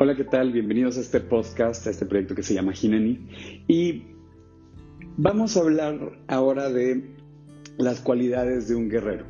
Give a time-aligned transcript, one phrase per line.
[0.00, 0.52] Hola, ¿qué tal?
[0.52, 3.18] Bienvenidos a este podcast, a este proyecto que se llama Gineni.
[3.66, 4.04] Y
[5.16, 7.16] vamos a hablar ahora de
[7.78, 9.24] las cualidades de un guerrero.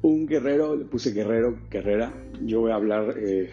[0.00, 2.14] Un guerrero, le puse guerrero, guerrera.
[2.46, 3.50] Yo voy a hablar, eh,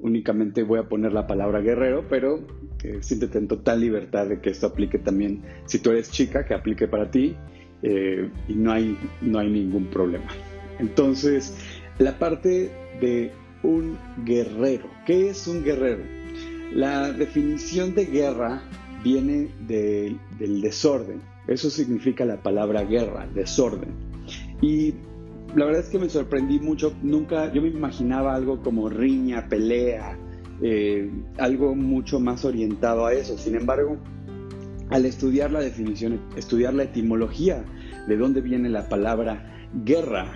[0.00, 2.44] únicamente voy a poner la palabra guerrero, pero
[2.82, 6.54] eh, siéntete en total libertad de que esto aplique también, si tú eres chica, que
[6.54, 7.36] aplique para ti
[7.82, 10.26] eh, y no hay, no hay ningún problema.
[10.80, 11.56] Entonces,
[12.00, 13.30] la parte de
[13.64, 14.88] un guerrero.
[15.06, 16.04] ¿Qué es un guerrero?
[16.72, 18.62] La definición de guerra
[19.02, 21.20] viene del desorden.
[21.48, 23.90] Eso significa la palabra guerra, desorden.
[24.60, 24.94] Y
[25.54, 26.94] la verdad es que me sorprendí mucho.
[27.02, 30.18] Nunca, yo me imaginaba algo como riña, pelea,
[30.62, 33.36] eh, algo mucho más orientado a eso.
[33.36, 33.98] Sin embargo,
[34.90, 37.64] al estudiar la definición, estudiar la etimología
[38.08, 40.32] de dónde viene la palabra guerra,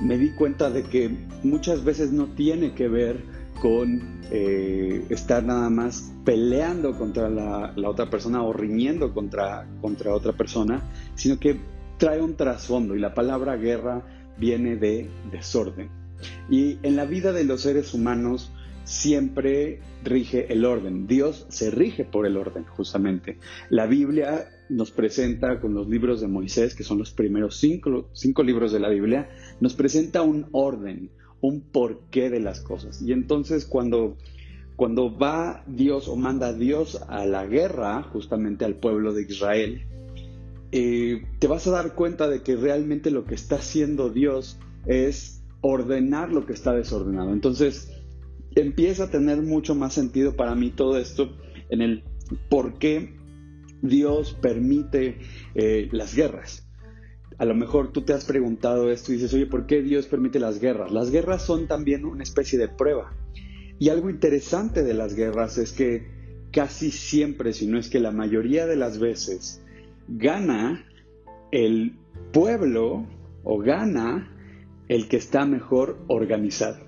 [0.00, 1.10] me di cuenta de que
[1.42, 3.22] muchas veces no tiene que ver
[3.60, 10.32] con eh, estar nada más peleando contra la, otra persona o riñendo contra, contra otra
[10.32, 10.82] persona,
[11.14, 11.58] sino que
[11.98, 14.02] trae un trasfondo y la palabra guerra
[14.38, 15.88] viene de desorden.
[16.50, 18.52] Y en la vida de los seres humanos
[18.86, 21.06] siempre rige el orden.
[21.06, 23.38] Dios se rige por el orden, justamente.
[23.68, 28.72] La Biblia nos presenta con los libros de Moisés, que son los primeros cinco, libros
[28.72, 29.28] de la Biblia,
[29.60, 33.02] nos presenta un orden, un porqué de las cosas.
[33.02, 34.16] Y entonces cuando,
[34.76, 39.84] cuando va Dios o manda Dios a la guerra, justamente al pueblo de Israel,
[40.70, 45.42] eh, te vas a dar cuenta de que realmente lo que está haciendo Dios es
[45.60, 47.32] ordenar lo que está desordenado.
[47.32, 47.95] Entonces
[48.56, 51.36] empieza a tener mucho más sentido para mí todo esto
[51.70, 52.02] en el
[52.48, 53.14] por qué
[53.82, 55.18] Dios permite
[55.54, 56.66] eh, las guerras.
[57.38, 60.40] A lo mejor tú te has preguntado esto y dices, oye, ¿por qué Dios permite
[60.40, 60.90] las guerras?
[60.90, 63.14] Las guerras son también una especie de prueba.
[63.78, 66.06] Y algo interesante de las guerras es que
[66.50, 69.62] casi siempre, si no es que la mayoría de las veces,
[70.08, 70.86] gana
[71.52, 71.98] el
[72.32, 73.06] pueblo
[73.44, 74.32] o gana
[74.88, 76.86] el que está mejor organizado.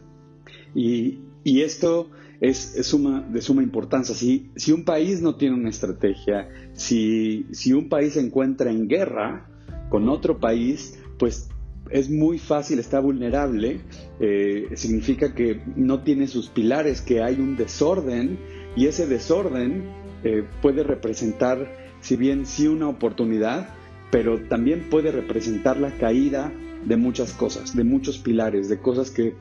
[0.74, 2.10] Y, y esto
[2.40, 4.14] es, suma, de suma importancia.
[4.14, 8.88] Si, si, un país no tiene una estrategia, si, si un país se encuentra en
[8.88, 9.48] guerra
[9.88, 11.48] con otro país, pues
[11.90, 13.80] es muy fácil, está vulnerable,
[14.20, 18.38] eh, significa que no tiene sus pilares, que hay un desorden
[18.76, 19.84] y ese desorden
[20.24, 23.68] eh, puede representar, si bien sí una oportunidad,
[24.10, 26.52] pero también puede representar la caída
[26.84, 29.34] de muchas cosas, de muchos pilares, de cosas que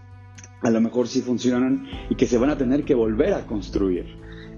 [0.62, 4.06] a lo mejor sí funcionan y que se van a tener que volver a construir.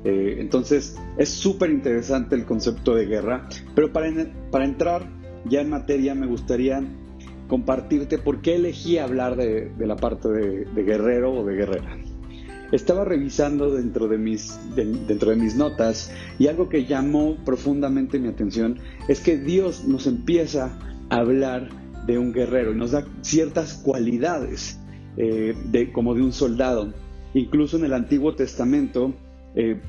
[0.03, 4.09] Eh, entonces es súper interesante el concepto de guerra, pero para,
[4.49, 5.09] para entrar
[5.45, 6.81] ya en materia me gustaría
[7.47, 11.97] compartirte por qué elegí hablar de, la parte de, guerrero o de guerrera.
[12.71, 18.27] Estaba revisando dentro de, mis, dentro de mis notas y algo que llamó profundamente mi
[18.27, 18.77] atención
[19.07, 20.77] es que Dios nos empieza
[21.09, 21.69] a hablar
[22.05, 24.78] de un guerrero y nos da ciertas cualidades
[25.17, 26.93] eh, de, como de un soldado.
[27.33, 29.13] Incluso en el Antiguo Testamento,
[29.55, 29.79] eh,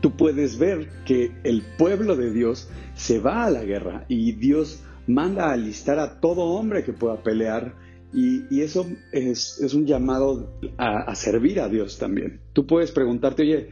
[0.00, 4.82] tú puedes ver que el pueblo de Dios se va a la guerra y Dios
[5.06, 7.74] manda a alistar a todo hombre que pueda pelear
[8.12, 12.40] y, eso es, un llamado a, a, servir a Dios también.
[12.54, 13.68] Tú puedes preguntarte, oye,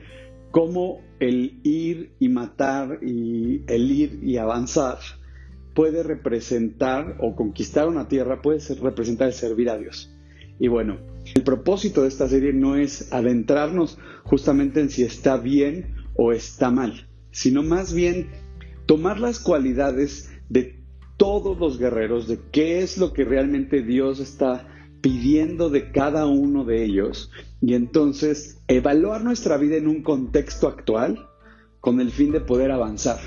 [0.50, 4.98] ¿cómo el ir y matar y el ir y avanzar
[5.74, 10.13] puede representar o conquistar una tierra, puede representar el servir a Dios?
[10.58, 10.98] Y bueno,
[11.34, 16.70] el propósito de esta serie no es adentrarnos justamente en si está bien o está
[16.70, 18.28] mal, sino más bien
[18.86, 20.80] tomar las cualidades de
[21.16, 24.68] todos los guerreros, de qué es lo que realmente Dios está
[25.00, 31.28] pidiendo de cada uno de ellos y entonces evaluar nuestra vida en un contexto actual
[31.80, 33.18] con el fin de poder avanzar,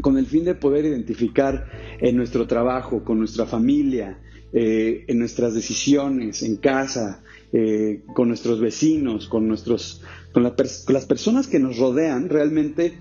[0.00, 1.66] con el fin de poder identificar
[2.00, 4.20] en nuestro trabajo, con nuestra familia,
[4.58, 7.22] eh, en nuestras decisiones, en casa,
[7.52, 10.00] eh, con nuestros vecinos, con, nuestros,
[10.32, 12.94] con, las personas que nos rodean, realmente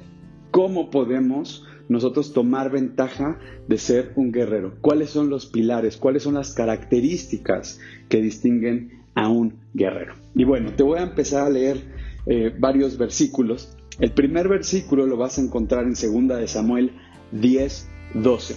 [0.52, 4.74] cómo podemos nosotros tomar ventaja de ser un guerrero.
[4.82, 5.96] ¿Cuáles son los pilares?
[5.96, 7.80] ¿Cuáles son las características
[8.10, 10.16] que distinguen a un guerrero?
[10.36, 11.78] Y bueno, te voy a empezar a leer
[12.26, 13.78] eh, varios versículos.
[14.02, 16.92] El primer versículo lo vas a encontrar en 2 de Samuel
[17.32, 18.56] 10, 12.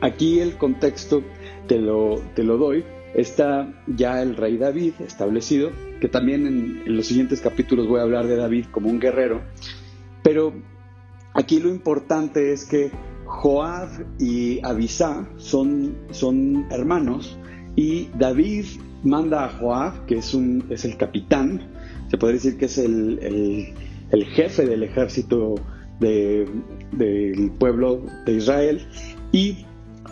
[0.00, 1.24] Aquí el contexto
[1.66, 2.84] te lo, te lo doy,
[3.14, 5.70] está ya el rey David establecido,
[6.00, 9.42] que también en, los siguientes capítulos voy a hablar de David como un guerrero,
[10.22, 10.52] pero
[11.34, 12.90] aquí lo importante es que
[13.24, 17.38] Joab y Abisá son, son hermanos
[17.74, 18.66] y David
[19.02, 21.60] manda a Joab, que es, un, es el capitán,
[22.10, 23.74] se podría decir que es el,
[24.34, 25.56] jefe del ejército
[26.00, 28.86] del pueblo de Israel
[29.32, 29.65] y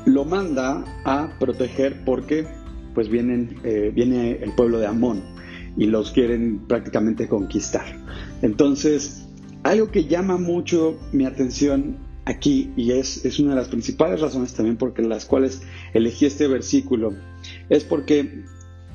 [0.07, 2.47] lo manda a proteger porque
[2.95, 5.23] pues vienen, eh, viene el pueblo de Amón
[5.77, 7.85] y los quieren prácticamente conquistar.
[8.43, 9.27] Entonces,
[9.63, 14.55] algo que llama mucho mi atención aquí y es, es una de las principales razones
[14.55, 15.63] también por las cuales
[15.93, 17.13] elegí este versículo,
[17.69, 18.45] es porque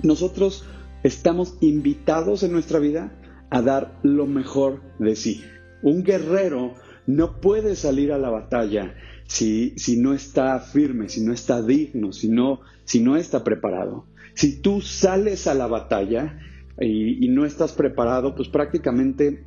[0.02, 0.66] nosotros
[1.04, 3.12] estamos invitados en nuestra vida
[3.50, 5.44] a dar lo mejor de sí.
[5.82, 6.76] Un guerrero
[7.08, 8.94] no puede salir a la batalla
[9.30, 14.08] si, si no está firme, si no está digno, si no, si no está preparado.
[14.34, 16.40] Si tú sales a la batalla
[16.80, 19.46] y, no estás preparado, pues prácticamente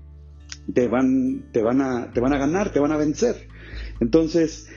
[0.73, 3.49] te van, te, van a, te van a ganar, te van a vencer.
[4.01, 4.69] Entonces,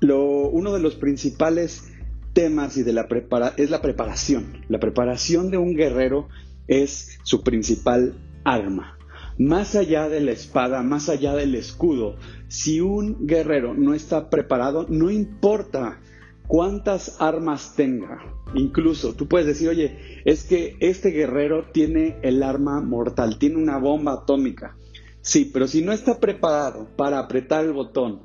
[0.00, 1.92] lo, uno de los principales
[2.32, 4.64] temas y de la prepara es la preparación.
[4.68, 6.28] La preparación de un guerrero
[6.66, 8.98] es su principal arma.
[9.38, 12.16] Más allá de la espada, más allá del escudo,
[12.48, 16.00] si un guerrero no está preparado, no importa
[16.46, 18.18] cuántas armas tenga.
[18.54, 23.78] Incluso tú puedes decir, oye, es que este guerrero tiene el arma mortal, tiene una
[23.78, 24.76] bomba atómica.
[25.22, 28.22] Sí, pero si no está preparado para apretar el botón,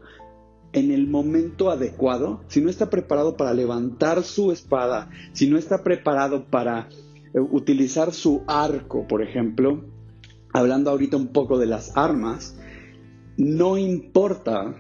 [0.76, 5.84] en el momento adecuado, si no está preparado para levantar su espada, si no está
[5.84, 6.90] preparado para
[7.34, 9.86] eh, utilizar su arco, por ejemplo,
[10.56, 12.56] hablando ahorita un poco de las armas,
[13.36, 14.74] no importa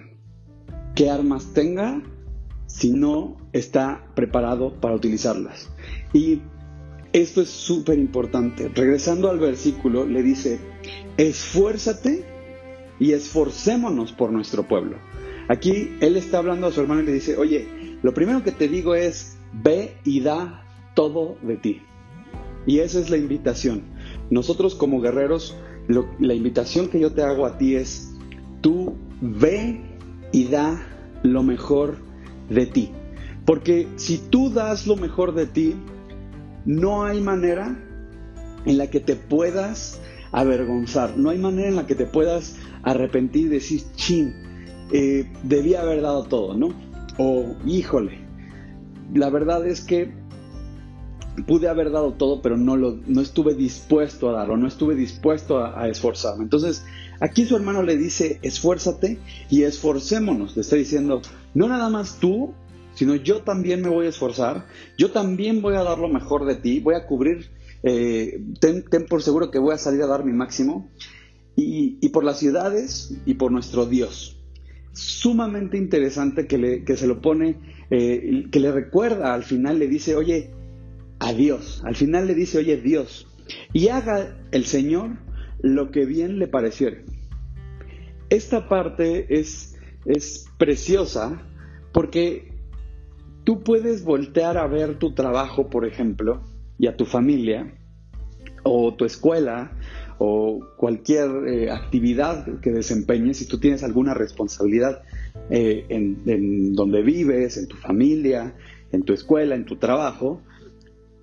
[0.95, 2.01] qué armas tenga
[2.65, 5.69] si no está preparado para utilizarlas.
[6.13, 6.41] Y
[7.11, 8.71] esto es súper importante.
[8.73, 10.59] Regresando al versículo, le dice,
[11.17, 12.23] esfuérzate
[12.97, 14.95] y esforcémonos por nuestro pueblo.
[15.49, 17.67] Aquí él está hablando a su hermano y le dice, oye,
[18.01, 21.81] lo primero que te digo es, ve y da todo de ti.
[22.65, 23.83] Y esa es la invitación.
[24.29, 25.55] Nosotros como guerreros,
[25.87, 28.11] la invitación que yo te hago a ti es,
[28.61, 29.81] tú ve
[30.31, 30.81] y da
[31.23, 31.97] lo mejor
[32.49, 32.91] de ti.
[33.45, 35.75] Porque si tú das lo mejor de ti,
[36.65, 37.77] no hay manera
[38.65, 40.01] en la que te puedas
[40.31, 44.33] avergonzar, no hay manera en la que te puedas arrepentir y decir, chin,
[44.91, 46.73] eh, debía haber dado todo, ¿no?
[47.17, 48.19] O, híjole,
[49.13, 50.11] la verdad es que
[51.43, 55.63] pude haber dado todo, pero no, lo, no estuve dispuesto a darlo, no estuve dispuesto
[55.63, 56.43] a, esforzarme.
[56.43, 56.85] Entonces,
[57.19, 60.55] aquí su hermano le dice, esfuérzate y esforcémonos.
[60.55, 61.21] Le está diciendo,
[61.53, 62.53] no nada más tú,
[62.93, 64.67] sino yo también me voy a esforzar,
[64.97, 67.51] yo también voy a dar lo mejor de ti, voy a cubrir,
[67.83, 70.89] eh, ten, por seguro que voy a salir a dar mi máximo,
[71.57, 74.35] y, y por las ciudades y por nuestro Dios
[74.95, 77.57] sumamente interesante que, le, que se lo pone,
[77.89, 80.51] eh, que le recuerda, al final le dice, oye,
[81.19, 83.27] a Dios, al final le dice, oye, Dios,
[83.73, 85.17] y haga el Señor
[85.61, 86.97] lo que bien le pareciera.
[88.29, 91.41] Esta parte es, es preciosa
[91.93, 92.51] porque
[93.43, 96.41] tú puedes voltear a ver tu trabajo, por ejemplo,
[96.77, 97.73] y a tu familia,
[98.63, 99.71] o tu escuela,
[100.17, 105.03] o cualquier eh, actividad que desempeñes, si tú tienes alguna responsabilidad
[105.49, 108.55] eh, en, donde vives, en tu familia,
[108.91, 110.41] en tu escuela, en tu trabajo,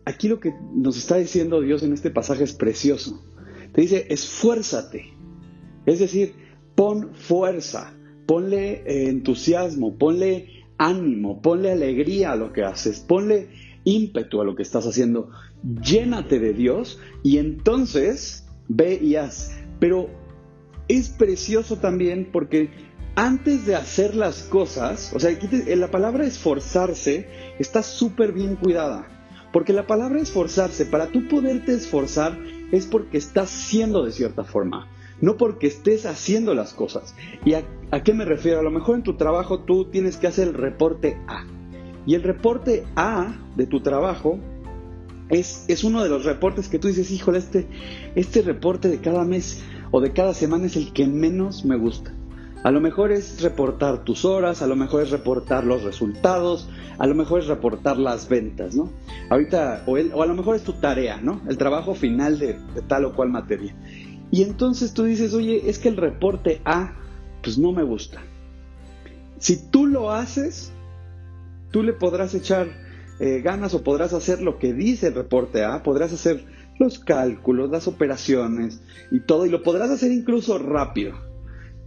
[0.04, 3.25] aquí lo que nos está diciendo Dios en este pasaje es precioso.
[3.73, 5.14] Te dice, esfuérzate.
[5.87, 6.35] Es decir,
[6.75, 7.94] pon fuerza,
[8.26, 13.49] ponle eh, entusiasmo, ponle ánimo, ponle alegría a lo que haces, ponle
[13.85, 15.30] ímpetu a lo que estás haciendo.
[15.82, 19.50] Llénate de Dios y entonces ve y haz.
[19.80, 20.09] Pero
[20.88, 22.71] es precioso también porque
[23.14, 25.37] antes de hacer las cosas, o sea,
[25.76, 27.26] la palabra esforzarse
[27.59, 29.22] está súper bien cuidada.
[29.52, 32.38] Porque la palabra esforzarse, para tú poderte esforzar,
[32.73, 34.88] es porque estás siendo de cierta forma,
[35.21, 37.14] no porque estés haciendo las cosas.
[37.44, 37.64] ¿Y a,
[38.02, 38.61] qué me refiero?
[38.61, 41.44] A lo mejor en tu trabajo tú tienes que hacer el reporte A.
[42.06, 44.38] Y el reporte A de tu trabajo
[45.28, 47.66] es, uno de los reportes que tú dices, híjole, este,
[48.14, 52.12] este reporte de cada mes o de cada semana es el que menos me gusta.
[52.62, 57.07] A lo mejor es reportar tus horas, a lo mejor es reportar los resultados, a
[57.07, 58.90] lo mejor es reportar las ventas, ¿no?
[59.31, 61.40] Ahorita, o, o a lo mejor es tu tarea, ¿no?
[61.49, 63.75] El trabajo final de, de, tal o cual materia.
[64.31, 66.95] Y entonces tú dices, oye, es que el reporte A,
[67.42, 68.23] pues no me gusta.
[69.38, 70.73] Si tú lo haces,
[71.73, 72.69] tú le podrás echar
[73.19, 76.45] eh, ganas o podrás hacer lo que dice el reporte A, podrás hacer
[76.78, 81.14] los cálculos, las operaciones y todo, y lo podrás hacer incluso rápido.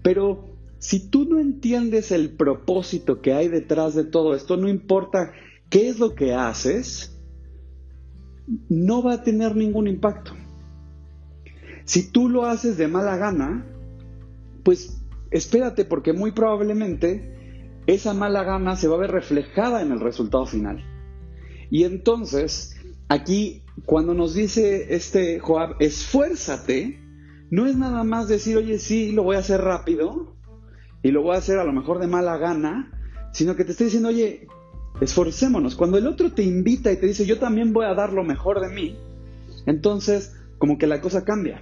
[0.03, 0.54] Pero
[0.85, 5.31] si tú no entiendes el propósito que hay detrás de todo esto, no importa
[5.71, 7.19] qué es lo que haces,
[8.69, 10.33] no va a tener ningún impacto.
[11.85, 13.65] Si tú lo haces de mala gana,
[14.61, 15.01] pues
[15.31, 20.45] espérate porque muy probablemente esa mala gana se va a ver reflejada en el resultado
[20.45, 20.83] final.
[21.71, 26.99] Y entonces, aquí, cuando nos dice este Joab, esfuérzate,
[27.49, 30.34] no es nada más decir, oye, sí, lo voy a hacer rápido
[31.05, 32.91] y lo voy a hacer a lo mejor de mala gana,
[33.31, 34.47] sino que te está diciendo, oye,
[34.99, 35.75] esforcémonos.
[35.75, 38.59] Cuando el otro te invita y te dice, yo también voy a dar lo mejor
[38.59, 38.97] de mí,
[39.67, 41.61] entonces como que la cosa cambia.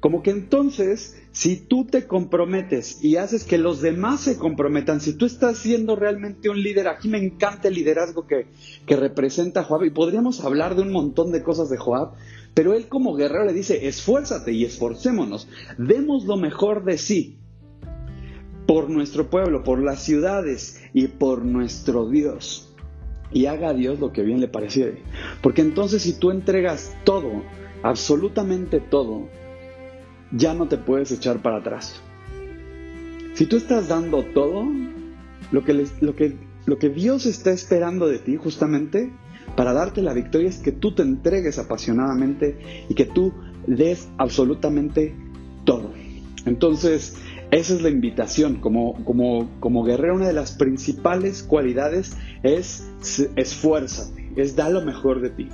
[0.00, 5.12] Como que entonces, si tú te comprometes y haces que los demás se comprometan, si
[5.12, 8.48] tú estás siendo realmente un líder, aquí me encanta el liderazgo que,
[8.84, 12.14] que representa Joab, y podríamos hablar de un montón de cosas de Joab,
[12.52, 15.46] pero él como guerrero le dice, esfuérzate y esforcémonos,
[15.78, 17.38] demos lo mejor de sí
[18.66, 22.74] por nuestro pueblo, por las ciudades y por nuestro Dios.
[23.32, 25.02] Y haga a Dios lo que bien le pareciere.
[25.42, 27.42] Porque entonces si tú entregas todo,
[27.82, 29.28] absolutamente todo,
[30.32, 32.00] ya no te puedes echar para atrás.
[33.34, 34.66] Si tú estás dando todo,
[35.52, 39.12] lo que, lo que, lo que Dios está esperando de ti justamente
[39.54, 43.32] para darte la victoria es que tú te entregues apasionadamente y que tú
[43.66, 45.14] des absolutamente
[45.64, 45.92] todo.
[46.46, 47.16] Entonces,
[47.50, 48.56] esa es la invitación.
[48.56, 52.86] Como, como, como guerrero, una de las principales cualidades es
[53.36, 55.48] esfuérzate, es da lo mejor de ti.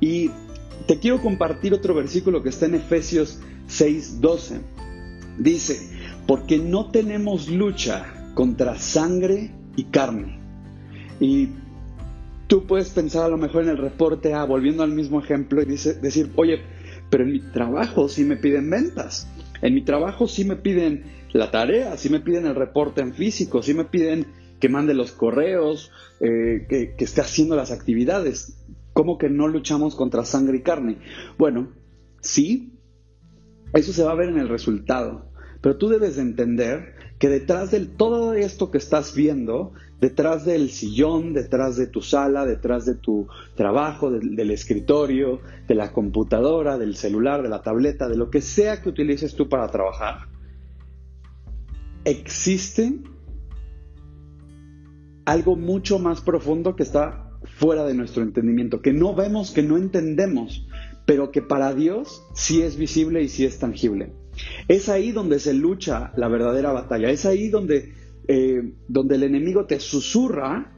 [0.00, 0.30] Y
[0.86, 4.60] te quiero compartir otro versículo que está en Efesios 6:12.
[5.38, 5.78] Dice,
[6.26, 10.38] porque no tenemos lucha contra sangre y carne.
[11.18, 11.48] Y
[12.46, 15.66] tú puedes pensar a lo mejor en el reporte A, volviendo al mismo ejemplo, y
[15.66, 16.60] decir, oye,
[17.10, 19.28] pero en mi trabajo sí me piden ventas.
[19.62, 23.62] En mi trabajo sí me piden la tarea, sí me piden el reporte en físico,
[23.62, 24.26] sí me piden
[24.58, 25.90] que mande los correos,
[26.20, 28.58] eh, que, que esté haciendo las actividades.
[28.92, 30.98] ¿Cómo que no luchamos contra sangre y carne?
[31.38, 31.72] Bueno,
[32.20, 32.78] sí,
[33.72, 35.29] eso se va a ver en el resultado.
[35.60, 40.70] Pero tú debes de entender que detrás de todo esto que estás viendo, detrás del
[40.70, 46.96] sillón, detrás de tu sala, detrás de tu trabajo, del, escritorio, de la computadora, del
[46.96, 50.28] celular, de la tableta, de lo que sea que utilices tú para trabajar,
[52.04, 52.98] existe
[55.26, 59.76] algo mucho más profundo que está fuera de nuestro entendimiento, que no vemos, que no
[59.76, 60.66] entendemos,
[61.04, 64.14] pero que para Dios sí es visible y sí es tangible.
[64.68, 67.92] Es ahí donde se lucha la verdadera batalla, es ahí donde,
[68.28, 70.72] eh, donde el enemigo te susurra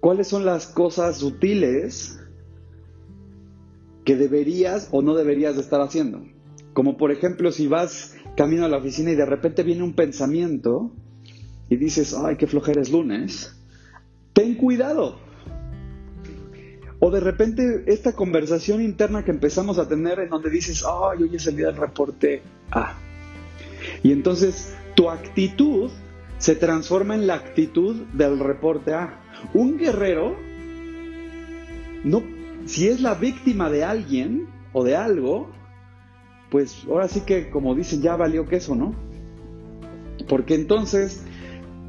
[0.00, 2.20] cuáles son las cosas sutiles
[4.04, 6.22] que deberías o no deberías de estar haciendo.
[6.72, 10.92] Como por ejemplo si vas camino a la oficina y de repente viene un pensamiento
[11.68, 13.54] y dices, ay, qué flojera es lunes,
[14.32, 15.18] ten cuidado,
[17.00, 21.36] o de repente esta conversación interna que empezamos a tener en donde dices, ay, hoy
[21.36, 22.96] es el del reporte A.
[24.02, 25.90] Y entonces tu actitud
[26.38, 29.20] se transforma en la actitud del reporte A.
[29.54, 30.36] Un guerrero,
[32.02, 32.22] no,
[32.66, 35.50] si es la víctima de alguien o de algo,
[36.50, 38.94] pues ahora sí que como dicen, ya valió queso, ¿no?
[40.28, 41.22] Porque entonces,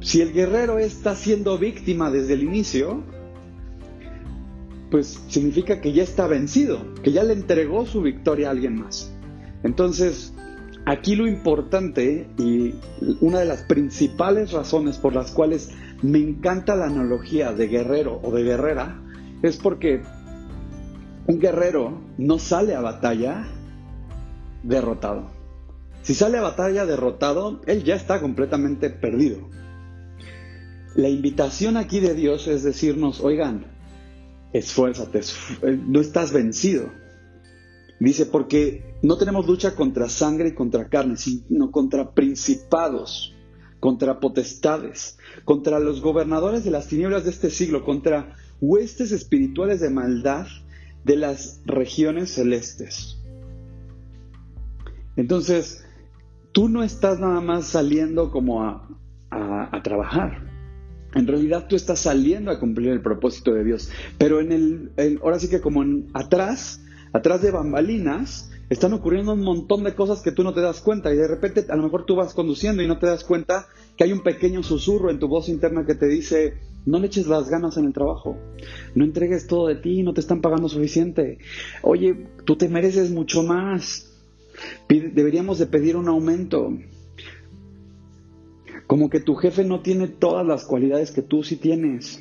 [0.00, 3.02] si el guerrero está siendo víctima desde el inicio,
[4.90, 9.12] pues significa que ya está vencido, que ya le entregó su victoria a alguien más.
[9.62, 10.34] Entonces,
[10.86, 12.74] aquí lo importante y
[13.20, 15.70] una de las principales razones por las cuales
[16.02, 19.00] me encanta la analogía de guerrero o de guerrera
[19.42, 20.02] es porque
[21.26, 23.46] un guerrero no sale a batalla
[24.62, 25.30] derrotado.
[26.02, 29.48] Si sale a batalla derrotado, él ya está completamente perdido.
[30.96, 33.69] La invitación aquí de Dios es decirnos, oigan,
[34.52, 35.20] esfuérzate,
[35.62, 36.90] eh, no estás vencido.
[37.98, 43.36] Dice, porque no tenemos lucha contra sangre y contra carne, sino contra principados,
[43.78, 49.90] contra potestades, contra los gobernadores de las tinieblas de este siglo, contra huestes espirituales de
[49.90, 50.46] maldad
[51.04, 53.18] de las regiones celestes.
[55.16, 55.84] Entonces,
[56.52, 58.88] tú no estás nada más saliendo como a,
[59.30, 60.49] a trabajar,
[61.14, 63.90] en realidad tú estás saliendo a cumplir el propósito de Dios.
[64.18, 64.52] Pero en
[64.96, 69.94] el, ahora sí que como en, atrás, atrás de bambalinas, están ocurriendo un montón de
[69.94, 72.34] cosas que tú no te das cuenta y de repente a lo mejor tú vas
[72.34, 75.84] conduciendo y no te das cuenta que hay un pequeño susurro en tu voz interna
[75.84, 76.54] que te dice,
[76.86, 78.38] no le eches las ganas en el trabajo,
[78.94, 81.38] no entregues todo de ti, no te están pagando suficiente.
[81.82, 84.06] Oye, tú te mereces mucho más.
[84.88, 86.72] Deberíamos de pedir un aumento.
[88.90, 92.20] Como que tu jefe no tiene todas las cualidades que tú sí tienes.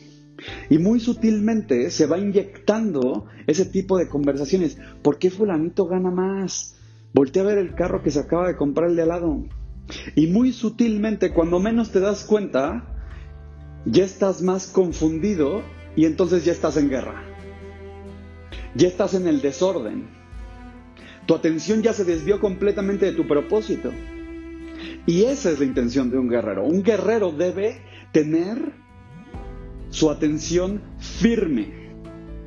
[0.69, 4.77] Y muy sutilmente se va inyectando ese tipo de conversaciones.
[5.01, 6.77] ¿Por qué fulanito gana más?
[7.11, 9.45] Voltea a ver el carro que se acaba de comprar el de al lado.
[10.15, 12.85] Y muy sutilmente, cuando menos te das cuenta,
[13.85, 15.63] ya estás más confundido
[15.95, 17.23] y entonces ya estás en guerra.
[18.75, 20.07] Ya estás en el desorden.
[21.25, 23.91] Tu atención ya se desvió completamente de tu propósito.
[25.05, 26.65] Y esa es la intención de un guerrero.
[26.65, 27.81] Un guerrero debe
[28.11, 28.73] tener
[29.89, 31.91] su atención firme.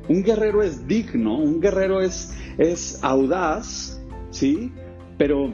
[0.07, 4.71] Un guerrero es digno, un guerrero es, es audaz, ¿sí?
[5.17, 5.53] Pero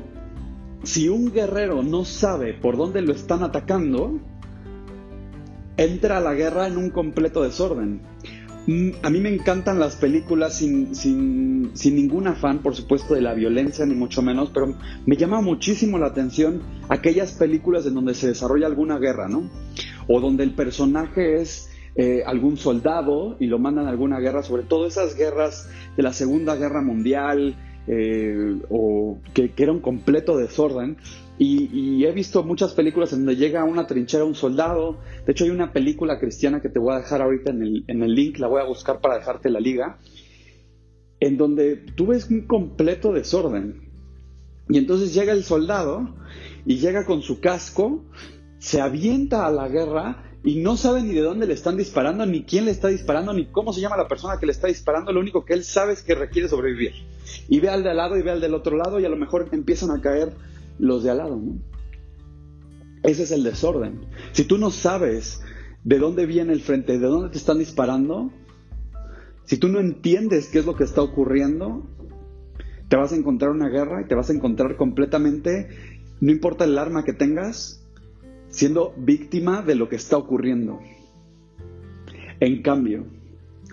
[0.84, 4.20] si un guerrero no sabe por dónde lo están atacando,
[5.78, 8.02] entra a la guerra en un completo desorden.
[8.68, 13.22] Mm, a mí me encantan las películas sin, sin, sin, ningún afán, por supuesto, de
[13.22, 14.76] la violencia, ni mucho menos, pero
[15.06, 19.50] me llama muchísimo la atención aquellas películas en donde se desarrolla alguna guerra, ¿no?
[20.08, 24.64] O donde el personaje es eh, algún soldado y lo mandan a alguna guerra, sobre
[24.64, 27.56] todo esas guerras de la Segunda Guerra Mundial,
[27.88, 30.98] eh, o que, era un completo desorden.
[31.42, 34.98] Y, he visto muchas películas en donde llega a una trinchera un soldado.
[35.26, 38.04] De hecho, hay una película cristiana que te voy a dejar ahorita en el, en
[38.04, 40.00] el link, la voy a buscar para dejarte la liga,
[41.22, 43.90] en donde tú ves un completo desorden.
[44.68, 46.14] Y entonces llega el soldado
[46.66, 48.04] y llega con su casco,
[48.58, 52.44] se avienta a la guerra y no sabe ni de dónde le están disparando, ni
[52.44, 55.14] quién le está disparando, ni cómo se llama la persona que le está disparando.
[55.14, 56.94] Lo único que él sabe es que requiere sobrevivir.
[57.48, 59.16] Y ve al de al lado y ve al del otro lado y a lo
[59.16, 60.34] mejor empiezan a caer
[60.80, 61.42] los de al lado.
[63.04, 64.02] Ese es el desorden.
[64.32, 65.42] Si tú no sabes
[65.84, 68.32] de dónde viene el frente, de dónde te están disparando,
[69.46, 71.88] si tú no entiendes qué es lo que está ocurriendo,
[72.88, 75.70] te vas a encontrar una guerra y te vas a encontrar completamente,
[76.22, 77.86] no importa el arma que tengas,
[78.50, 80.80] siendo víctima de lo que está ocurriendo.
[82.40, 83.06] En cambio,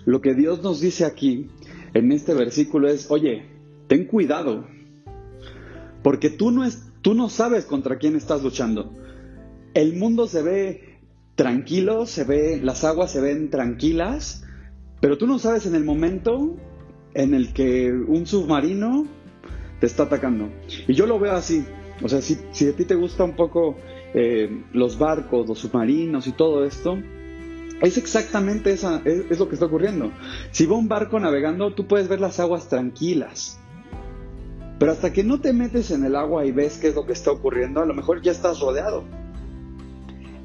[0.04, 1.48] lo que Dios nos dice aquí,
[1.94, 3.46] en este versículo, es, oye,
[3.88, 4.66] ten cuidado,
[6.02, 8.92] porque tú no, es, tú no sabes contra quién estás luchando.
[9.74, 10.98] El mundo se ve
[11.36, 14.42] tranquilo, se ve, las aguas se ven tranquilas,
[15.00, 16.56] pero tú no sabes en el momento
[17.14, 19.06] en el que un submarino
[19.78, 20.50] te está atacando.
[20.88, 21.64] Y yo lo veo así.
[22.02, 22.34] O sea, si,
[22.66, 23.76] a ti te gusta un poco
[24.12, 26.98] eh, los barcos, los submarinos y todo esto,
[27.82, 30.10] es exactamente esa, que está ocurriendo.
[30.50, 33.60] Si va un barco navegando, tú puedes ver las aguas tranquilas.
[34.78, 37.12] Pero hasta que no te metes en el agua y ves qué es lo que
[37.12, 39.04] está ocurriendo, a lo mejor ya estás rodeado.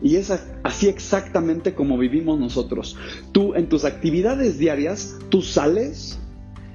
[0.02, 0.32] Y es
[0.64, 2.98] así exactamente como vivimos nosotros.
[3.32, 6.20] Tú en tus actividades diarias, tú sales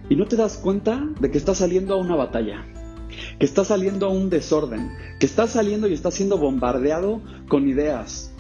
[0.09, 2.65] y no te das cuenta de que estás saliendo a una batalla
[3.39, 8.33] que está saliendo a un desorden, que está saliendo y está siendo bombardeado con ideas,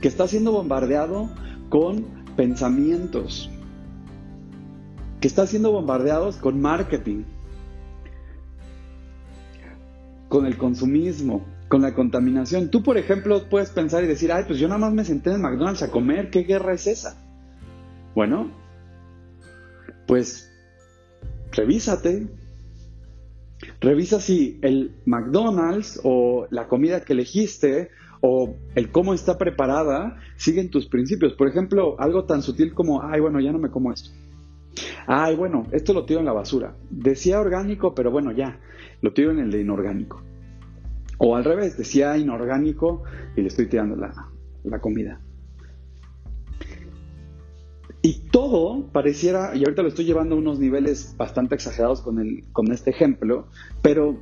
[0.00, 1.30] que está siendo bombardeado
[1.68, 2.04] con
[2.36, 3.50] pensamientos,
[5.20, 7.24] que está siendo bombardeado con marketing,
[10.34, 12.68] con el consumismo, con la contaminación.
[12.68, 15.40] Tú, por ejemplo, puedes pensar y decir, ay, pues yo nada más me senté en
[15.40, 17.24] McDonald's a comer, ¿qué guerra es esa?
[18.16, 18.50] Bueno,
[20.08, 20.50] pues
[21.52, 22.26] revísate,
[23.80, 30.68] Revisa si el McDonald's o la comida que elegiste o el cómo está preparada siguen
[30.68, 31.34] tus principios.
[31.34, 34.10] Por ejemplo, algo tan sutil como, ay, bueno, ya no me como esto.
[35.06, 36.76] Ay, bueno, esto lo tiro en la basura.
[36.90, 38.58] Decía orgánico, pero bueno, ya,
[39.00, 40.22] lo tiro en el de inorgánico.
[41.18, 43.02] O al revés, decía inorgánico
[43.36, 44.12] y le estoy tirando la,
[44.64, 45.20] la comida.
[48.02, 52.44] Y todo pareciera, y ahorita lo estoy llevando a unos niveles bastante exagerados con, el,
[52.52, 53.48] con este ejemplo,
[53.80, 54.18] pero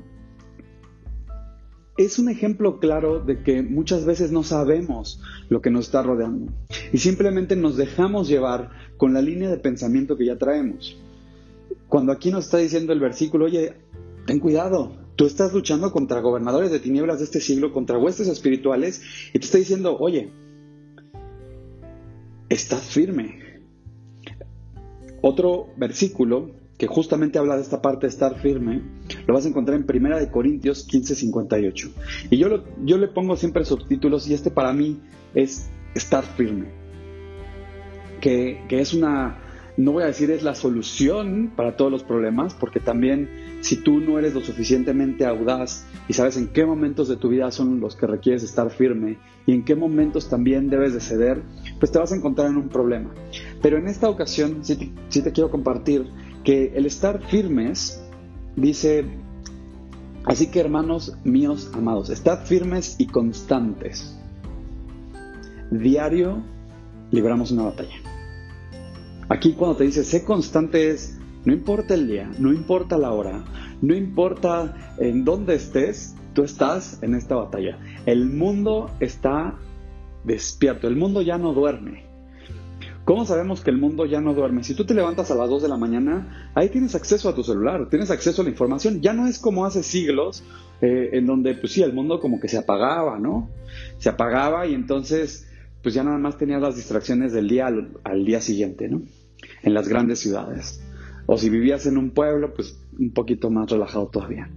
[1.96, 6.52] es un ejemplo claro de que muchas veces no sabemos lo que nos está rodeando
[6.92, 10.96] y simplemente nos dejamos llevar con la línea de pensamiento que ya traemos.
[11.88, 13.74] Cuando aquí nos está diciendo el versículo, oye,
[14.26, 19.02] ten cuidado, tú estás luchando contra gobernadores de tinieblas de este siglo, contra huestes espirituales,
[19.34, 20.30] y te está diciendo, oye,
[22.48, 23.60] estás firme,
[25.20, 28.82] otro versículo que justamente habla de esta parte de estar firme,
[29.28, 31.92] lo vas a encontrar en Primera de Corintios 15:58.
[32.28, 35.00] Y yo, yo le pongo siempre subtítulos y este para mí
[35.32, 36.72] es estar firme,
[38.20, 39.38] que, que es una,
[39.76, 43.28] no voy a decir es la solución para todos los problemas, porque también
[43.62, 47.52] si tú no eres lo suficientemente audaz y sabes en qué momentos de tu vida
[47.52, 51.42] son los que requieres estar firme y en qué momentos también debes de ceder,
[51.78, 53.14] pues te vas a encontrar en un problema.
[53.62, 54.76] Pero en esta ocasión sí
[55.22, 56.06] te, quiero compartir
[56.44, 58.02] que el estar firmes
[58.56, 59.04] dice,
[60.24, 64.18] así que hermanos míos amados, estad firmes y constantes.
[65.70, 66.42] Diario
[67.10, 67.96] libramos una batalla.
[69.28, 73.44] Aquí cuando te dice sé constante es, no importa el día, no importa la hora,
[73.80, 77.78] no importa en dónde estés, tú estás en esta batalla.
[78.06, 79.58] El mundo está
[80.24, 82.11] despierto, el mundo ya no duerme.
[83.12, 84.64] ¿Cómo sabemos que el mundo ya no duerme?
[84.64, 87.44] Si tú te levantas a las 2 de la mañana, ahí tienes acceso a tu
[87.44, 89.02] celular, tienes acceso a la información.
[89.02, 90.42] Ya no es como hace siglos,
[90.80, 93.50] eh, en donde, pues sí, el mundo como que se apagaba, ¿no?
[93.98, 95.46] Se apagaba y entonces,
[95.82, 99.02] pues ya nada más tenías las distracciones del día al, día siguiente, ¿no?
[99.62, 100.82] En las grandes ciudades.
[101.26, 104.48] O si vivías en un pueblo, pues un poquito más relajado todavía.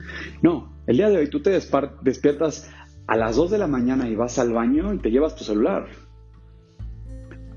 [0.42, 2.72] No, el día de hoy tú te despiertas
[3.06, 6.05] a las 2 de la mañana y vas al baño y te llevas tu celular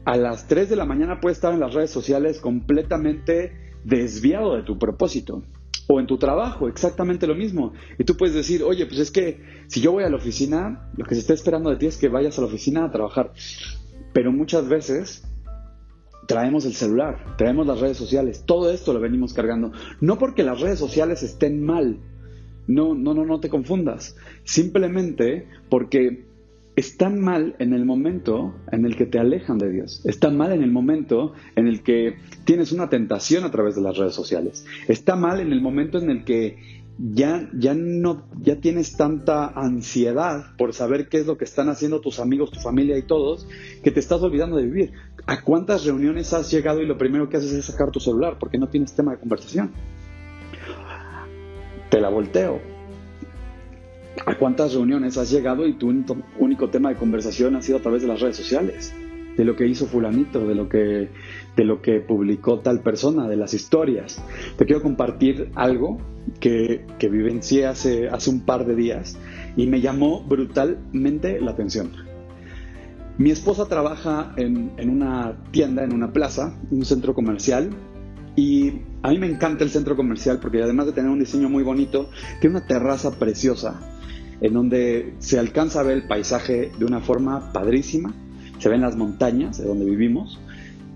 [0.09, 3.53] a las 3 de la mañana puedes estar en las redes sociales completamente
[3.85, 5.43] desviado de tu propósito.
[5.87, 7.75] O en tu trabajo, exactamente lo mismo.
[7.99, 11.05] Y tú puedes decir, oye, pues es que si yo voy a la oficina, lo
[11.05, 13.33] que se está esperando de ti es que vayas a la oficina a trabajar.
[14.15, 15.25] Pero muchas veces
[16.27, 19.73] traemos el celular, traemos las redes sociales, todo esto lo venimos cargando.
[20.01, 21.99] No porque las redes sociales estén mal,
[22.67, 24.17] no, no, no, no te confundas.
[24.45, 26.28] Simplemente porque
[26.79, 30.01] están mal en el momento en el que te alejan de Dios.
[30.05, 33.97] Está mal en el momento en el que tienes una tentación a través de las
[33.97, 34.65] redes sociales.
[34.87, 40.57] Está mal en el momento en el que ya, ya no, ya tienes tanta ansiedad
[40.57, 43.49] por saber qué es lo que están haciendo tus amigos, tu familia y todos,
[43.83, 44.93] que te estás olvidando de vivir.
[45.27, 48.57] ¿A cuántas reuniones has llegado y lo primero que haces es sacar tu celular porque
[48.57, 49.73] no tienes tema de conversación?
[51.91, 52.78] Te la volteo
[54.27, 55.93] ¿A cuántas reuniones has llegado y tu
[56.39, 58.95] único tema de conversación ha sido a través de las redes sociales?
[59.37, 61.09] De lo que hizo fulanito, de lo que,
[61.57, 64.23] de lo que publicó tal persona, de las historias.
[64.57, 65.99] Te quiero compartir algo
[66.41, 69.17] que, que vivencié hace, hace un par de días
[69.57, 71.93] y me llamó brutalmente la atención.
[73.17, 77.71] Mi esposa trabaja en, en una tienda, en una plaza, en un centro comercial,
[78.39, 81.65] y a mí me encanta el centro comercial porque además de tener un diseño muy
[81.65, 82.09] bonito,
[82.41, 83.81] tiene una terraza preciosa
[84.41, 88.15] en donde se alcanza a ver el paisaje de una forma padrísima,
[88.61, 90.39] se ven las montañas de donde vivimos.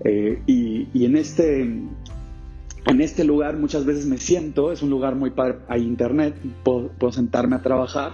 [0.05, 5.31] Eh, y, en, este, en este lugar muchas veces me siento, es un lugar muy
[5.31, 8.13] padre, hay internet, puedo, sentarme a trabajar,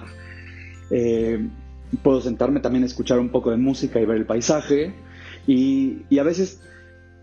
[0.89, 1.47] eh,
[2.01, 4.95] puedo sentarme también a escuchar un poco de música y ver el paisaje.
[5.45, 6.61] Y, y a veces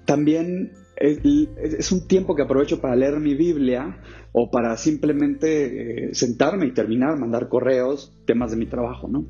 [0.05, 3.99] también es, un tiempo que aprovecho para leer mi Biblia
[4.33, 9.27] o para simplemente eh, sentarme y terminar, mandar correos, temas de mi trabajo, ¿no?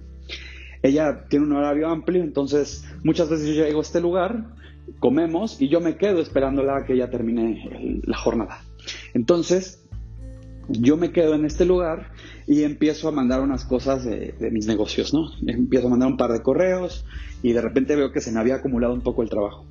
[0.83, 4.55] Ella tiene un horario amplio, entonces muchas veces yo llego a este lugar,
[5.01, 8.61] comemos y yo me quedo esperándola a que ella termine la jornada.
[9.15, 9.83] Entonces,
[10.69, 12.13] yo me quedo en este lugar
[12.47, 15.31] y empiezo a mandar unas cosas de, de, mis negocios, ¿no?
[15.47, 17.05] Empiezo a mandar un par de correos
[17.43, 19.67] y de repente veo que se me había acumulado un poco el trabajo.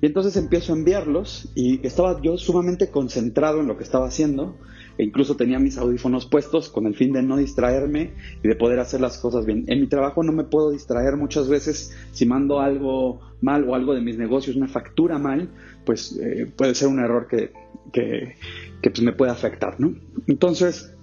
[0.00, 4.56] Y entonces empiezo a enviarlos y estaba yo sumamente concentrado en lo que estaba haciendo
[4.96, 8.80] e incluso tenía mis audífonos puestos con el fin de no distraerme y de poder
[8.80, 9.64] hacer las cosas bien.
[9.68, 13.94] En mi trabajo no me puedo distraer muchas veces si mando algo mal o algo
[13.94, 15.50] de mis negocios, una factura mal,
[15.84, 17.52] pues eh, puede ser un error que,
[17.92, 18.34] que,
[18.82, 19.94] pues me puede afectar, ¿no?
[20.26, 20.94] Entonces,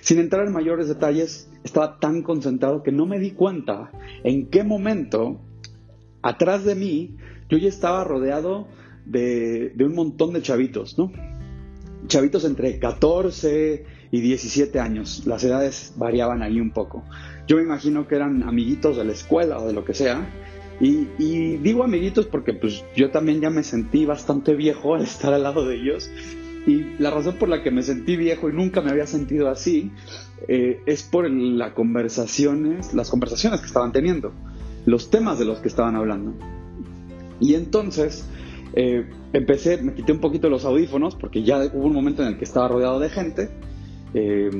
[0.00, 3.90] sin entrar en mayores detalles, estaba tan concentrado que no me di cuenta
[4.24, 5.40] en qué momento
[6.22, 7.16] atrás de mí
[7.48, 8.68] yo ya estaba rodeado
[9.04, 11.12] de, un montón de chavitos, ¿no?
[12.06, 15.26] Chavitos entre 14 y 17 años.
[15.26, 17.04] Las edades variaban ahí un poco.
[17.46, 20.26] Yo me imagino que eran amiguitos de la escuela o de lo que sea.
[20.80, 25.32] Y, y, digo amiguitos porque pues yo también ya me sentí bastante viejo al estar
[25.32, 26.10] al lado de ellos.
[26.66, 29.90] Y la razón por la que me sentí viejo y nunca me había sentido así
[30.46, 34.32] eh, es por las conversaciones, las conversaciones que estaban teniendo,
[34.84, 36.34] los temas de los que estaban hablando.
[37.40, 38.26] Y entonces
[38.74, 42.38] eh, empecé, me quité un poquito los audífonos porque ya hubo un momento en el
[42.38, 43.50] que estaba rodeado de gente,
[44.14, 44.50] eh,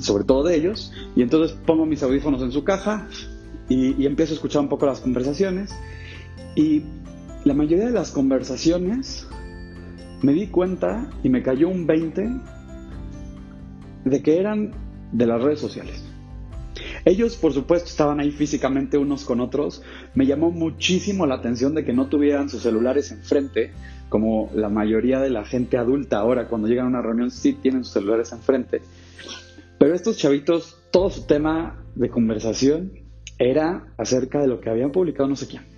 [0.00, 3.08] sobre todo de ellos, y entonces pongo mis audífonos en su caja
[3.68, 5.74] y, y, empiezo a escuchar un poco las conversaciones.
[6.54, 6.82] Y
[7.44, 9.26] la mayoría de las conversaciones
[10.22, 12.30] me di cuenta y me cayó un 20
[14.04, 14.72] de que eran
[15.12, 16.13] de las redes sociales.
[17.04, 19.82] Ellos, por supuesto, estaban ahí físicamente unos con otros.
[20.14, 23.72] Me llamó muchísimo la atención de que no tuvieran sus celulares enfrente,
[24.08, 27.84] como la mayoría de la gente adulta ahora, cuando llegan a una reunión, sí tienen
[27.84, 28.80] sus celulares enfrente.
[29.78, 32.92] Pero estos chavitos, todo su tema de conversación
[33.38, 35.74] era acerca de lo que habían publicado no sé quién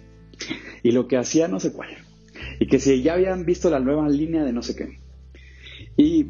[0.83, 1.91] y lo que hacía no sé cuál.
[2.61, 5.01] Y que si ya habían visto la nueva línea de no sé qué.
[5.97, 6.29] Y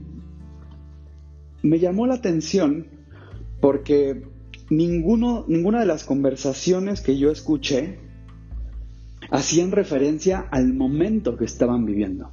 [1.62, 2.86] me llamó la atención
[3.60, 4.22] porque
[4.70, 7.98] ninguno, ninguna de las conversaciones que yo escuché
[9.30, 12.30] hacían referencia al momento que estaban viviendo.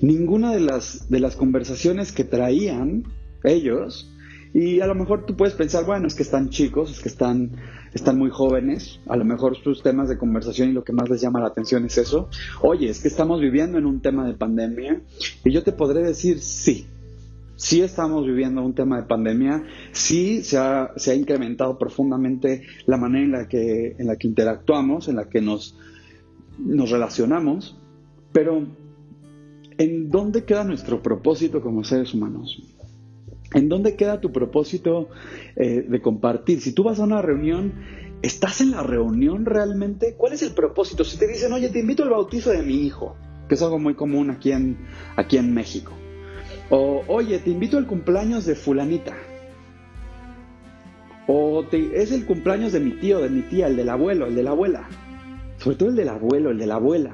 [0.00, 3.04] Ninguna de las, de las conversaciones que traían
[3.44, 4.10] ellos,
[4.52, 7.52] y a lo mejor tú puedes pensar, bueno, es que están chicos, es que están,
[7.92, 11.20] están muy jóvenes, a lo mejor sus temas de conversación y lo que más les
[11.20, 12.28] llama la atención es eso.
[12.62, 15.02] Oye, es que estamos viviendo en un tema de pandemia,
[15.44, 16.86] y yo te podré decir sí,
[17.56, 23.32] sí estamos viviendo un tema de pandemia, sí se ha, incrementado profundamente la manera en
[23.32, 25.78] la que, en la que interactuamos, en la que nos,
[26.58, 27.78] nos relacionamos,
[28.32, 28.66] pero
[29.78, 32.62] ¿en dónde queda nuestro propósito como seres humanos?
[33.54, 35.08] ¿En dónde queda tu propósito
[35.54, 36.60] eh, de compartir?
[36.60, 37.72] Si tú vas a una reunión,
[38.20, 40.16] ¿estás en la reunión realmente?
[40.16, 41.04] ¿Cuál es el propósito?
[41.04, 43.14] Si te dicen, oye, te invito al bautizo de mi hijo,
[43.48, 44.78] que es algo muy común aquí en,
[45.14, 45.92] aquí en México.
[46.76, 49.14] O, oye, te invito al cumpleaños de fulanita.
[51.28, 54.42] O es el cumpleaños de mi tío, de mi tía, el del abuelo, el de
[54.42, 54.88] la abuela.
[55.58, 57.12] Sobre todo el del abuelo, el de la abuela.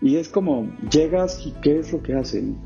[0.00, 2.56] Y es como, llegas y ¿qué es lo que hacen?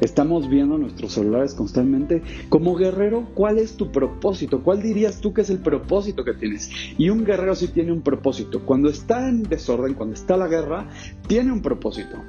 [0.00, 2.24] Estamos viendo nuestros celulares constantemente.
[2.48, 4.64] Como guerrero, ¿cuál es tu propósito?
[4.64, 6.68] ¿Cuál dirías tú que es el propósito que tienes?
[6.98, 8.66] Y un guerrero sí tiene un propósito.
[8.66, 10.88] Cuando está en desorden, cuando está la guerra,
[11.28, 12.24] tiene un propósito.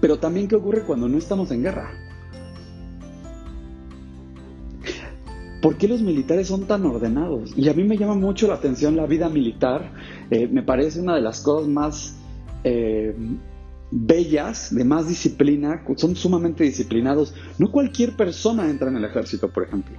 [0.00, 1.90] Pero también, ¿qué ocurre cuando no estamos en guerra?
[5.60, 7.52] ¿Por qué los militares son tan ordenados?
[7.56, 9.92] Y a mí me llama mucho la atención la vida militar.
[10.30, 12.14] Eh, me parece una de las cosas más
[12.62, 13.14] eh,
[13.90, 17.34] bellas, de más disciplina, son sumamente disciplinados.
[17.58, 19.96] No cualquier persona entra en el ejército, por ejemplo.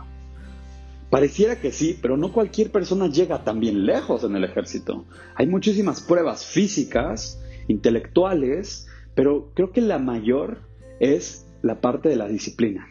[1.10, 5.06] Pareciera que sí, pero no cualquier persona llega tan lejos en el ejército.
[5.36, 10.62] Hay muchísimas pruebas físicas, intelectuales, pero creo que la mayor
[11.00, 12.88] es la parte de la disciplina.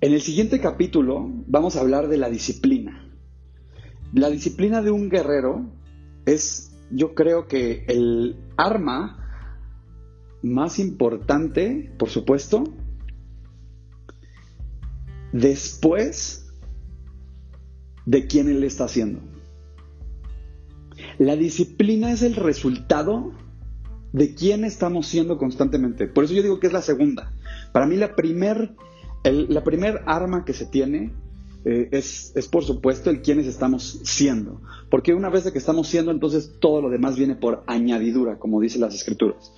[0.00, 3.08] En el siguiente capítulo vamos a hablar de la disciplina.
[4.12, 5.72] La disciplina de un guerrero
[6.26, 9.18] es, yo creo que el arma
[10.42, 12.64] más importante, por supuesto,
[15.32, 16.52] después
[18.04, 19.20] de quién él está haciendo.
[21.18, 23.32] La disciplina es el resultado
[24.12, 26.06] de quién estamos siendo constantemente.
[26.06, 27.32] Por eso yo digo que es la segunda.
[27.72, 28.74] Para mí la primer,
[29.24, 31.12] la primer arma que se tiene
[31.64, 34.60] eh, es, es, por supuesto el quiénes estamos siendo.
[34.90, 38.80] Porque una vez que estamos siendo, entonces todo lo demás viene por añadidura, como dicen
[38.80, 39.52] las escrituras.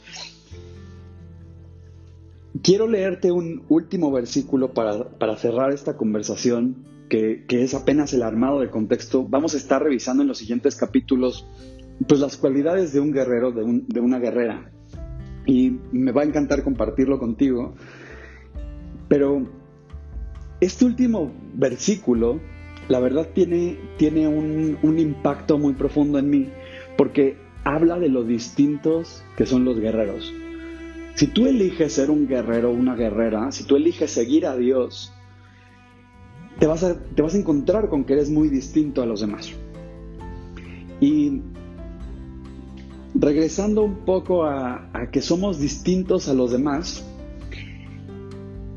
[2.63, 8.71] Quiero leerte un último versículo para, cerrar esta conversación, que, es apenas el armado de
[8.71, 9.27] contexto.
[9.29, 11.47] Vamos a estar revisando en los siguientes capítulos
[12.07, 14.71] pues, las cualidades de un guerrero, de, de una guerrera.
[15.47, 17.75] Y me va a encantar compartirlo contigo.
[19.09, 19.47] Pero
[20.61, 22.41] este último versículo,
[22.89, 26.49] la verdad, tiene, tiene un, un impacto muy profundo en mí,
[26.97, 30.33] porque habla de lo distintos que son los guerreros.
[31.15, 35.13] Si tú eliges ser un guerrero o una guerrera, si tú eliges seguir a Dios,
[36.59, 39.53] te vas a, te vas a encontrar con que eres muy distinto a los demás.
[41.01, 41.41] Y
[43.15, 47.05] regresando un poco a, que somos distintos a los demás,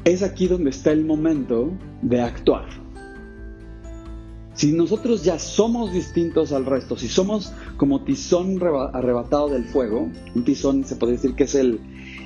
[0.05, 1.71] es aquí donde está el momento
[2.01, 2.65] de actuar.
[4.53, 8.59] Si nosotros ya somos distintos al resto, si somos como tizón
[8.93, 11.79] arrebatado del fuego, un tizón se puede decir que es el,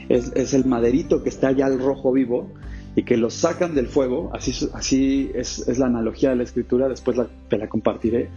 [0.08, 2.50] es, el maderito que está ya al rojo vivo
[2.95, 7.17] y que lo sacan del fuego, así, así es, la analogía de la escritura, después
[7.50, 8.30] te la compartiré.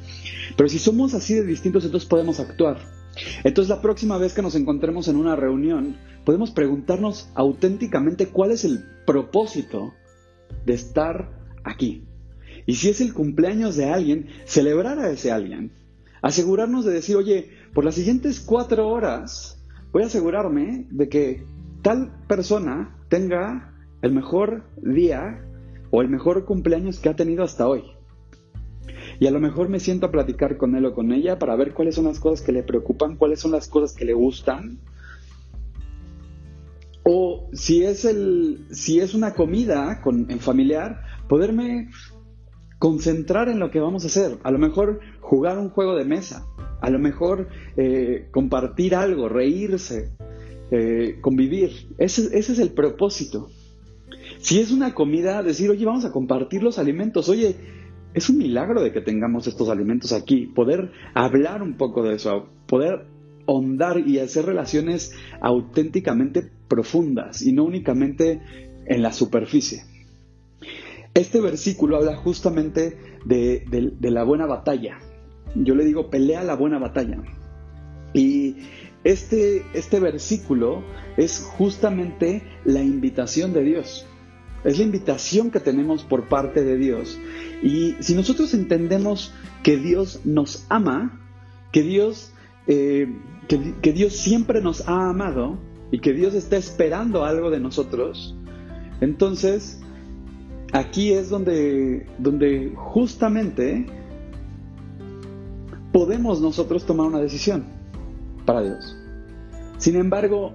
[0.56, 2.78] Pero si somos así de distintos, entonces podemos actuar.
[3.44, 8.64] Entonces la próxima vez que nos encontremos en una reunión, podemos preguntarnos auténticamente cuál es
[8.64, 9.92] el propósito
[10.64, 11.30] de estar
[11.62, 12.04] aquí.
[12.66, 15.72] Y si es el cumpleaños de alguien, celebrar a ese alguien.
[16.22, 19.60] Asegurarnos de decir, oye, por las siguientes cuatro horas
[19.92, 21.46] voy a asegurarme de que
[21.82, 25.44] tal persona tenga el mejor día
[25.90, 27.93] o el mejor cumpleaños que ha tenido hasta hoy.
[29.20, 31.72] Y a lo mejor me siento a platicar con él o con ella para ver
[31.74, 34.78] cuáles son las cosas que le preocupan, cuáles son las cosas que le gustan.
[37.04, 41.90] O si es, el, si es una comida con, en familiar, poderme
[42.78, 44.38] concentrar en lo que vamos a hacer.
[44.42, 46.46] A lo mejor jugar un juego de mesa.
[46.80, 50.12] A lo mejor eh, compartir algo, reírse,
[50.70, 51.88] eh, convivir.
[51.98, 53.48] Ese, ese es el propósito.
[54.38, 57.28] Si es una comida, decir, oye, vamos a compartir los alimentos.
[57.28, 57.56] Oye,
[58.14, 60.46] es un milagro de que tengamos estos alimentos aquí.
[60.46, 63.06] Poder hablar un poco de eso, poder
[63.46, 68.40] hondar y hacer relaciones auténticamente profundas y no únicamente
[68.86, 69.82] en la superficie.
[71.12, 73.64] Este versículo habla justamente de,
[74.00, 74.98] la buena batalla.
[75.54, 77.18] Yo le digo, pelea la buena batalla.
[78.12, 78.56] Y
[79.02, 80.82] este, este versículo
[81.16, 84.06] es justamente la invitación de Dios.
[84.64, 87.18] Es la invitación que tenemos por parte de Dios.
[87.62, 91.20] Y si nosotros entendemos que Dios nos ama,
[91.70, 92.32] que Dios,
[92.66, 93.12] eh,
[93.48, 95.58] que, Dios siempre nos ha amado
[95.90, 98.34] y que Dios está esperando algo de nosotros,
[99.00, 99.80] entonces
[100.72, 103.86] aquí es donde, donde justamente
[105.92, 107.64] podemos nosotros tomar una decisión
[108.46, 108.96] para Dios.
[109.78, 110.54] Sin embargo,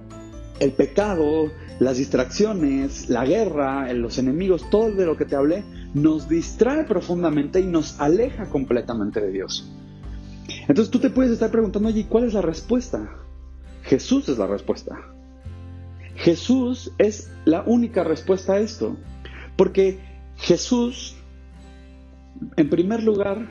[0.58, 5.64] el pecado, las distracciones, la guerra, los enemigos, todo de lo que te hablé,
[5.94, 9.72] nos distrae profundamente y nos aleja completamente de Dios.
[10.68, 13.16] Entonces tú te puedes estar preguntando allí, ¿cuál es la respuesta?
[13.82, 14.94] Jesús es la respuesta.
[16.16, 18.98] Jesús es la única respuesta a esto.
[19.56, 19.98] Porque
[20.36, 21.16] Jesús,
[22.56, 23.48] en primer lugar,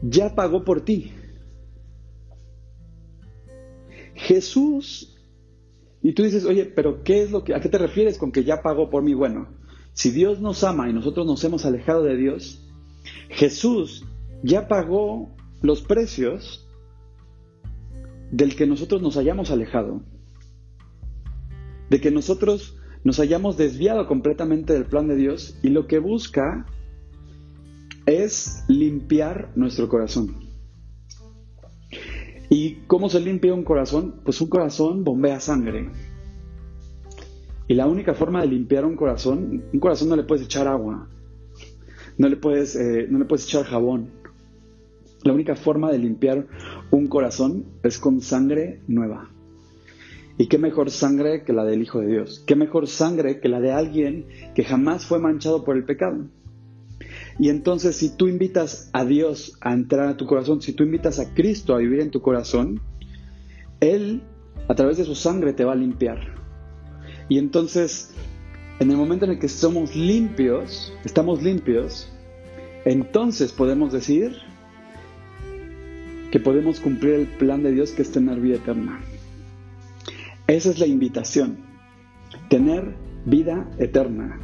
[0.00, 1.12] ya pagó por ti.
[4.32, 5.14] Jesús,
[6.02, 8.44] y tú dices, oye, pero ¿qué es lo que, a qué te refieres con que
[8.44, 9.12] ya pagó por mí?
[9.12, 9.48] Bueno,
[9.92, 12.66] si Dios nos ama y nosotros nos hemos alejado de Dios,
[13.28, 14.06] Jesús
[14.42, 16.66] ya pagó los precios
[18.30, 20.02] del que nosotros nos hayamos alejado,
[21.90, 26.64] de que nosotros nos hayamos desviado completamente del plan de Dios y lo que busca
[28.06, 30.51] es limpiar nuestro corazón.
[32.52, 34.16] ¿Y cómo se limpia un corazón?
[34.24, 35.88] Pues un corazón bombea sangre.
[37.66, 41.08] Y la única forma de limpiar un corazón, un corazón no le puedes echar agua,
[42.18, 44.10] no le puedes, eh, no le puedes echar jabón.
[45.22, 46.46] La única forma de limpiar
[46.90, 49.30] un corazón es con sangre nueva.
[50.36, 52.44] ¿Y qué mejor sangre que la del Hijo de Dios?
[52.46, 56.26] ¿Qué mejor sangre que la de alguien que jamás fue manchado por el pecado?
[57.38, 61.18] Y entonces si tú invitas a Dios a entrar a tu corazón, si tú invitas
[61.18, 62.80] a Cristo a vivir en tu corazón,
[63.80, 64.22] Él
[64.68, 66.34] a través de su sangre te va a limpiar.
[67.28, 68.14] Y entonces,
[68.80, 72.12] en el momento en el que somos limpios, estamos limpios,
[72.84, 74.36] entonces podemos decir
[76.30, 79.00] que podemos cumplir el plan de Dios que es tener vida eterna.
[80.46, 81.58] Esa es la invitación,
[82.48, 84.40] tener vida eterna.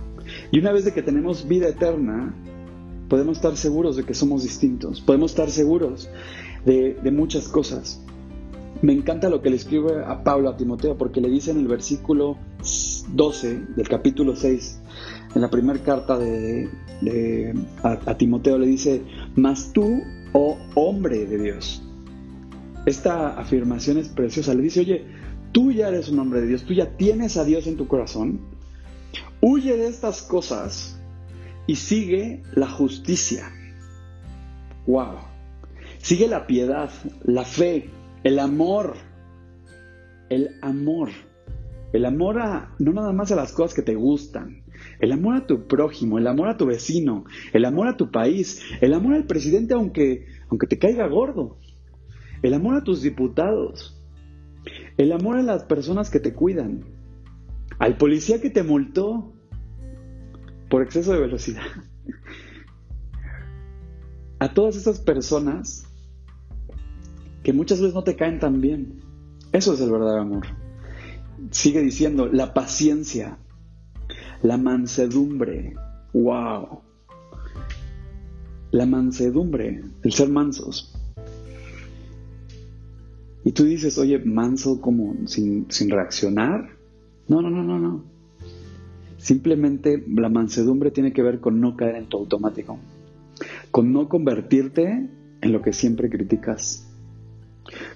[0.50, 2.34] Y una vez de que tenemos vida eterna,
[3.08, 6.08] podemos estar seguros de que somos distintos, podemos estar seguros
[6.64, 8.00] de, muchas cosas.
[8.82, 11.66] Me encanta lo que le escribe a Pablo a Timoteo, porque le dice en el
[11.66, 12.36] versículo
[13.08, 14.80] 12 del capítulo 6,
[15.34, 16.68] en la primera carta de,
[17.82, 19.02] a, Timoteo, le dice,
[19.34, 21.82] mas tú, oh hombre de Dios.
[22.86, 24.54] Esta afirmación es preciosa.
[24.54, 25.04] Le dice, oye,
[25.52, 28.40] tú ya eres un hombre de Dios, tú ya tienes a Dios en tu corazón.
[29.40, 30.97] Huye de estas cosas
[31.68, 33.52] y sigue la justicia.
[34.86, 35.18] ¡Wow!
[35.98, 36.90] Sigue la piedad,
[37.22, 37.90] la fe,
[38.24, 38.94] el amor.
[40.30, 41.10] El amor.
[41.92, 44.64] El amor a no nada más a las cosas que te gustan.
[44.98, 48.62] El amor a tu prójimo, el amor a tu vecino, el amor a tu país,
[48.80, 51.58] el amor al presidente aunque, aunque te caiga gordo.
[52.42, 54.02] El amor a tus diputados.
[54.96, 56.84] El amor a las personas que te cuidan.
[57.78, 59.34] Al policía que te multó
[60.68, 61.66] por exceso de velocidad.
[64.38, 65.84] A todas esas personas
[67.42, 69.00] que muchas veces no te caen tan bien.
[69.52, 70.46] Eso es el verdadero amor.
[71.50, 73.38] Sigue diciendo, la paciencia,
[74.42, 75.74] la mansedumbre.
[76.12, 76.82] ¡Wow!
[78.70, 80.94] La mansedumbre, el ser mansos.
[83.44, 86.68] Y tú dices, oye, manso como sin, sin reaccionar.
[87.28, 88.17] No, no, no, no, no.
[89.18, 92.78] Simplemente la mansedumbre tiene que ver con no caer en tu automático,
[93.70, 96.88] con no convertirte en lo que siempre criticas,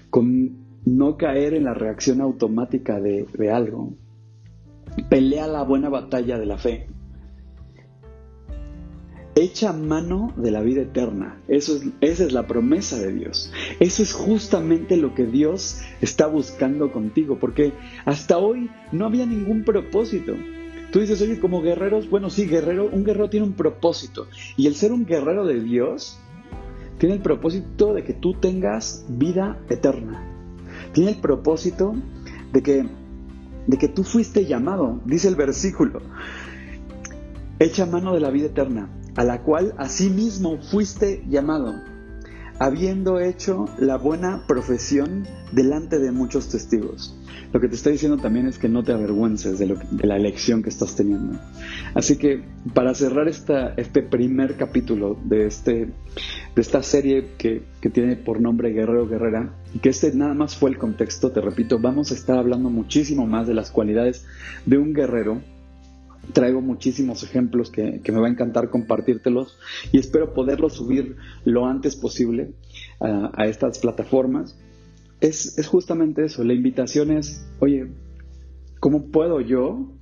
[0.09, 3.93] con no caer en la reacción automática de, algo.
[5.09, 6.87] Pelea la buena batalla de la fe.
[9.35, 11.41] Echa mano de la vida eterna.
[11.47, 13.51] Eso es, esa es la promesa de Dios.
[13.79, 17.71] Eso es justamente lo que Dios está buscando contigo, porque
[18.05, 20.33] hasta hoy no había ningún propósito.
[20.93, 24.27] Tú dices, oye, como guerreros, bueno, sí, guerrero, un guerrero tiene un propósito.
[24.55, 26.19] Y el ser un guerrero de Dios
[26.99, 30.23] tiene el propósito de que tú tengas vida eterna.
[30.91, 31.95] Tiene el propósito
[32.51, 32.85] de que,
[33.65, 35.99] de que tú fuiste llamado, dice el versículo,
[37.57, 41.73] echa mano de la vida eterna, a la cual asimismo fuiste llamado,
[42.63, 47.19] habiendo hecho la buena profesión delante de muchos testigos.
[47.51, 50.69] Lo que te estoy diciendo también es que no te avergüences de, la elección que
[50.69, 51.37] estás teniendo.
[51.93, 52.41] Así que
[52.73, 55.71] para cerrar este primer capítulo de, este,
[56.55, 60.55] de esta serie que, que tiene por nombre Guerrero Guerrera, y que este nada más
[60.55, 64.25] fue el contexto, te repito, vamos a estar hablando muchísimo más de las cualidades
[64.65, 65.41] de un guerrero
[66.31, 69.57] traigo muchísimos ejemplos que, me va a encantar compartírtelos
[69.91, 72.53] y espero poderlos subir lo antes posible
[72.99, 74.55] a estas plataformas
[75.27, 76.43] es, justamente eso.
[76.43, 77.87] La invitación es, oye,
[78.79, 79.93] ¿cómo puedo yo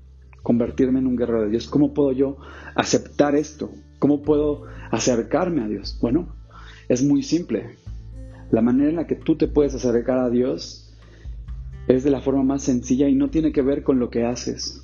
[0.42, 1.68] convertirme en un guerrero de Dios?
[1.68, 2.38] ¿Cómo puedo yo
[2.76, 3.72] aceptar esto?
[4.00, 5.98] ¿Cómo puedo acercarme a Dios?
[6.02, 6.36] Bueno,
[6.90, 7.78] es muy simple.
[8.50, 10.92] La manera en la que tú te puedes acercar a Dios
[11.88, 14.81] es de la forma más sencilla y no tiene que ver con lo que haces.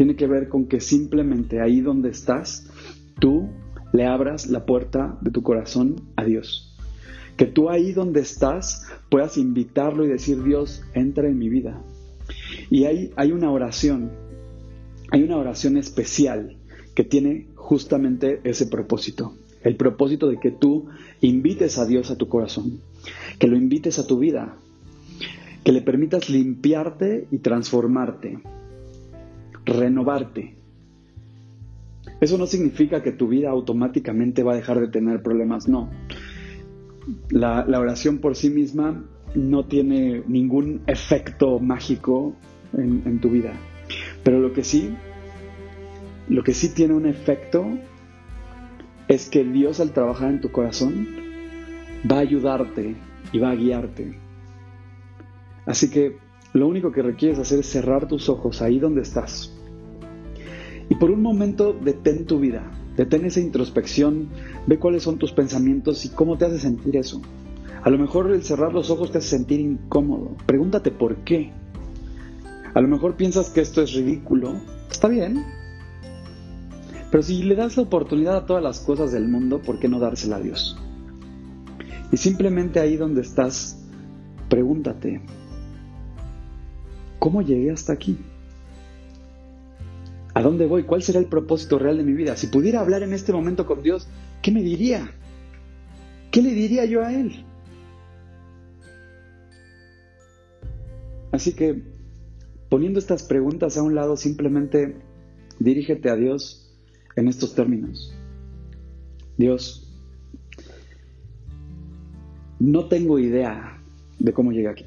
[0.00, 2.66] Tiene que ver con que simplemente ahí donde estás,
[3.18, 3.50] tú
[3.92, 6.74] le abras la puerta de tu corazón a Dios.
[7.36, 11.82] Que tú ahí donde estás puedas invitarlo y decir, Dios, entra en mi vida.
[12.70, 14.10] Y hay, hay una oración,
[15.10, 16.56] hay una oración especial
[16.94, 19.34] que tiene justamente ese propósito.
[19.62, 20.86] El propósito de que tú
[21.20, 22.80] invites a Dios a tu corazón,
[23.38, 24.56] que lo invites a tu vida,
[25.62, 28.38] que le permitas limpiarte y transformarte,
[29.64, 30.56] renovarte.
[32.20, 35.90] Eso no significa que tu vida automáticamente va a dejar de tener problemas, no
[37.30, 39.04] la, oración por sí misma
[39.34, 42.34] no tiene ningún efecto mágico
[42.72, 43.52] en, tu vida.
[44.22, 44.94] Pero lo que sí,
[46.28, 47.66] lo que sí tiene un efecto
[49.08, 51.08] es que Dios al trabajar en tu corazón
[52.10, 52.96] va a ayudarte
[53.32, 54.18] y va a guiarte.
[55.66, 56.16] Así que
[56.52, 59.52] lo único que requieres hacer es cerrar tus ojos ahí donde estás.
[60.88, 62.68] Y por un momento detén tu vida.
[62.96, 64.28] Detén esa introspección,
[64.66, 67.22] ve cuáles son tus pensamientos y cómo te hace sentir eso.
[67.82, 70.36] A lo mejor el cerrar los ojos te hace sentir incómodo.
[70.46, 71.52] Pregúntate por qué.
[72.74, 74.54] A lo mejor piensas que esto es ridículo.
[74.90, 75.44] Está bien.
[77.10, 79.98] Pero si le das la oportunidad a todas las cosas del mundo, ¿por qué no
[79.98, 80.76] dársela a Dios?
[82.12, 83.78] Y simplemente ahí donde estás,
[84.48, 85.20] pregúntate,
[87.20, 88.18] ¿cómo llegué hasta aquí?
[90.34, 90.82] ¿A dónde voy?
[90.82, 92.36] ¿Cuál será el propósito real de mi vida?
[92.36, 94.08] Si pudiera hablar en este momento con Dios,
[94.42, 95.12] ¿qué me diría?
[96.32, 97.44] ¿Qué le diría yo a Él?
[101.30, 101.82] Así que,
[102.68, 104.96] poniendo estas preguntas a un lado, simplemente
[105.58, 106.74] dirígete a Dios
[107.16, 108.14] en estos términos.
[109.36, 109.92] Dios,
[112.58, 113.82] no tengo idea
[114.18, 114.84] de cómo llegué aquí.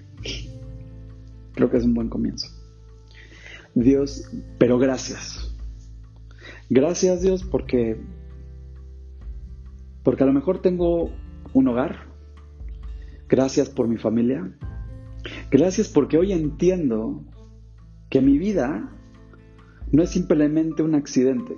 [1.54, 2.48] Creo que es un buen comienzo.
[3.76, 5.56] Dios, pero gracias.
[6.70, 8.00] Gracias Dios porque
[10.04, 11.12] porque a lo mejor tengo
[11.54, 12.08] un hogar.
[13.30, 14.52] Gracias por mi familia.
[15.50, 17.24] Gracias porque hoy entiendo
[18.10, 18.92] que mi vida
[19.92, 21.56] no es simplemente un accidente.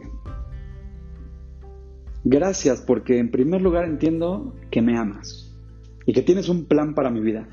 [2.24, 5.54] Gracias porque en primer lugar entiendo que me amas
[6.06, 7.50] y que tienes un plan para mi vida.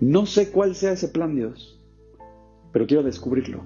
[0.00, 1.71] No sé cuál sea ese plan, Dios,
[2.72, 3.64] pero quiero descubrirlo.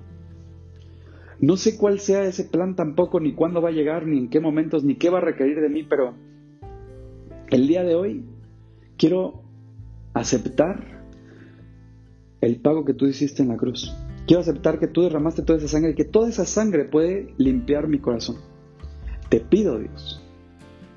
[1.41, 4.41] No sé cuál sea ese plan tampoco, ni cuándo va a llegar, ni en qué
[4.41, 6.15] momentos, ni qué va a requerir de mí, pero
[7.51, 8.25] el día de hoy
[8.97, 9.43] quiero
[10.15, 11.05] aceptar
[12.41, 13.95] el pago que tú hiciste en la cruz.
[14.27, 17.87] Quiero aceptar que tú derramaste toda esa sangre y que toda esa sangre puede limpiar
[17.87, 18.37] mi corazón.
[19.29, 20.23] Te pido, Dios,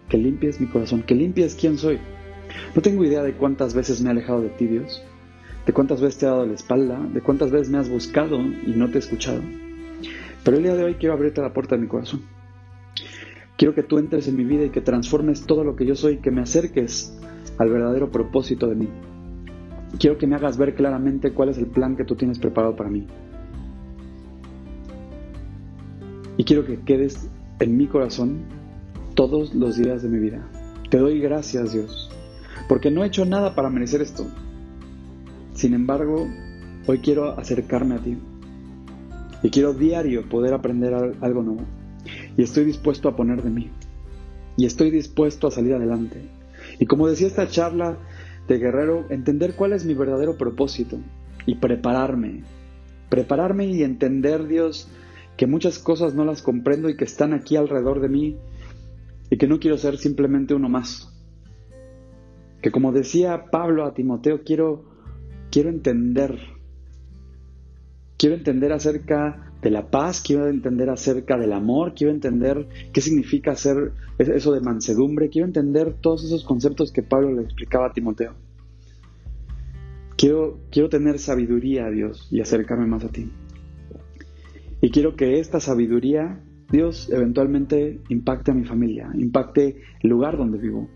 [0.08, 2.00] que limpies mi corazón, que limpies quién soy.
[2.76, 5.04] No tengo idea de cuántas veces me he alejado de ti, Dios,
[5.70, 8.74] de cuántas veces te he dado la espalda, de cuántas veces me has buscado y
[8.76, 9.44] no te he escuchado.
[10.44, 12.22] Pero el día de hoy quiero abrirte la puerta de mi corazón.
[13.56, 16.22] Quiero que tú entres en mi vida y que transformes todo lo que yo soy,
[16.22, 17.16] que me acerques
[17.60, 18.90] al verdadero propósito de mí.
[20.00, 22.90] Quiero que me hagas ver claramente cuál es el plan que tú tienes preparado para
[22.90, 23.06] mí.
[26.36, 28.40] Y quiero que quedes en mi corazón
[29.14, 30.50] todos los días de mi vida.
[30.90, 32.10] Te doy gracias, Dios,
[32.68, 34.26] porque no he hecho nada para merecer esto.
[35.60, 36.26] Sin embargo,
[36.88, 38.18] hoy quiero acercarme a ti
[39.44, 41.64] y quiero diario poder aprender algo nuevo.
[42.38, 43.70] Y estoy dispuesto a poner de mí.
[44.56, 46.22] Y estoy dispuesto a salir adelante.
[46.80, 47.98] Y como decía esta charla
[48.48, 50.98] de guerrero, entender cuál es mi verdadero propósito
[51.46, 52.44] y prepararme.
[53.10, 54.88] Prepararme y entender, Dios,
[55.36, 58.38] que muchas cosas no las comprendo y que están aquí alrededor de mí
[59.30, 61.14] y que no quiero ser simplemente uno más.
[62.62, 64.86] Que como decía Pablo a Timoteo, quiero,
[65.50, 66.38] quiero entender
[68.20, 73.52] quiero entender acerca de la paz, quiero entender acerca del amor, quiero entender qué significa
[73.52, 78.34] hacer eso de mansedumbre, quiero entender todos esos conceptos que Pablo le explicaba a Timoteo.
[80.18, 83.32] Quiero, quiero tener sabiduría, Dios, y acercarme más a ti.
[84.82, 90.58] Y quiero que esta sabiduría, Dios, eventualmente impacte a mi familia, impacte el lugar donde
[90.58, 90.90] vivo.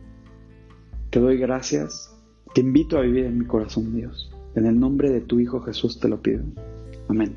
[1.10, 2.14] Te doy gracias,
[2.54, 4.33] te invito a vivir en mi corazón, Dios.
[4.56, 6.44] En el nombre de tu Hijo Jesús te lo pido.
[7.08, 7.36] Amén.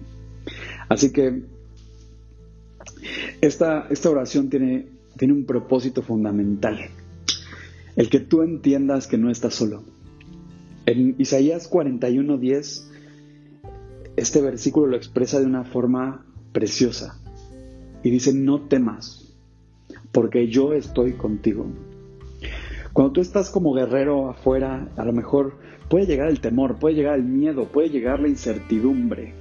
[0.88, 1.42] Así que
[3.40, 4.86] esta, esta oración tiene,
[5.16, 6.78] tiene un propósito fundamental.
[7.96, 9.82] El que tú entiendas que no estás solo.
[10.84, 12.84] En Isaías 41:10,
[14.16, 17.20] este versículo lo expresa de una forma preciosa.
[18.02, 19.34] Y dice, no temas,
[20.12, 21.66] porque yo estoy contigo.
[22.92, 25.58] Cuando tú estás como guerrero afuera, a lo mejor
[25.88, 29.34] puede llegar el temor, puede llegar el miedo, puede llegar la incertidumbre.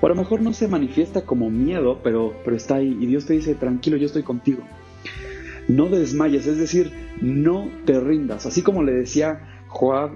[0.00, 2.96] O a lo mejor no se manifiesta como miedo, pero, pero está ahí.
[3.00, 4.62] Y Dios te dice, tranquilo, yo estoy contigo.
[5.68, 8.46] No desmayes, es decir, no te rindas.
[8.46, 10.10] Así como le decía Joab,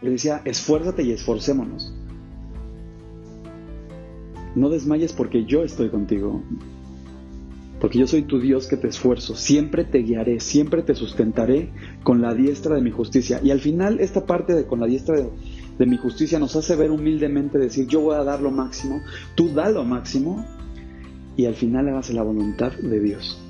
[0.00, 1.94] le decía, esfuérzate y esforcémonos.
[4.54, 6.42] No desmayes porque yo estoy contigo.
[7.80, 9.34] Porque yo soy tu Dios que te esfuerzo.
[9.34, 11.70] Siempre te guiaré, siempre te sustentaré
[12.02, 13.40] con la diestra de mi justicia.
[13.42, 15.30] Y al final esta parte de con la diestra de,
[15.78, 19.00] de mi justicia nos hace ver humildemente, decir, yo voy a dar lo máximo,
[19.34, 20.44] tú da lo máximo
[21.36, 23.40] y al final hagas la voluntad de Dios.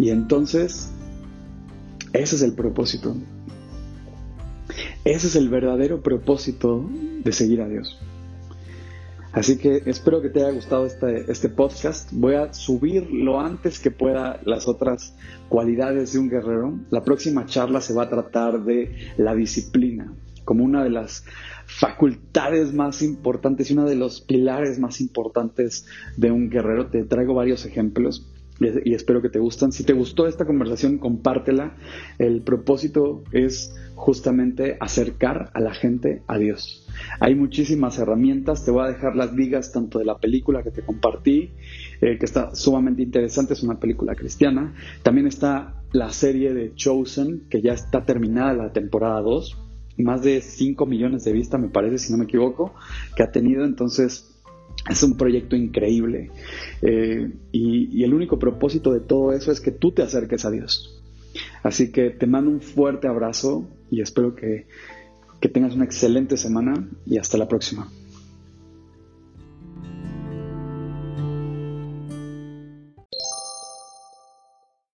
[0.00, 0.92] Y entonces,
[2.12, 3.16] ese es el propósito.
[5.04, 6.88] Ese es el verdadero propósito
[7.24, 7.98] de seguir a Dios.
[9.38, 12.10] Así que espero que te haya gustado este, este, podcast.
[12.10, 15.14] Voy a subir lo antes que pueda las otras
[15.48, 16.76] cualidades de un guerrero.
[16.90, 20.12] La próxima charla se va a tratar de la disciplina
[20.44, 21.24] como una de las
[21.66, 25.86] facultades más importantes y uno de los pilares más importantes
[26.16, 26.88] de un guerrero.
[26.88, 28.26] Te traigo varios ejemplos
[28.60, 29.72] y espero que te gustan.
[29.72, 31.76] Si te gustó esta conversación, compártela.
[32.18, 36.86] El propósito es justamente acercar a la gente a Dios.
[37.20, 40.82] Hay muchísimas herramientas, te voy a dejar las ligas tanto de la película que te
[40.82, 41.50] compartí,
[42.00, 44.74] eh, que está sumamente interesante, es una película cristiana.
[45.02, 49.64] También está la serie de Chosen, que ya está terminada la temporada 2
[50.02, 52.74] más de 5 millones de vistas, me parece, si no me equivoco,
[53.16, 53.64] que ha tenido.
[53.64, 54.27] Entonces,
[54.88, 56.30] es un proyecto increíble.
[56.82, 61.02] Eh, y, el único propósito de todo eso es que tú te acerques a Dios.
[61.62, 64.66] Así que te mando un fuerte abrazo y espero que,
[65.40, 67.90] que tengas una excelente semana y hasta la próxima.